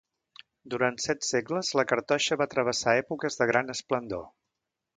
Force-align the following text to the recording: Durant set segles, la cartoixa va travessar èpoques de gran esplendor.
Durant 0.73 0.95
set 1.03 1.27
segles, 1.27 1.69
la 1.81 1.85
cartoixa 1.91 2.39
va 2.43 2.49
travessar 2.55 2.97
èpoques 3.03 3.41
de 3.43 3.51
gran 3.53 3.73
esplendor. 3.77 4.29